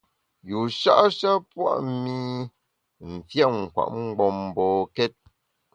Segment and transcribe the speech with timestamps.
[0.49, 1.71] Yusha’ sha pua’
[2.03, 2.15] mi
[3.11, 5.13] mfiét nkwet mgbom mbokét.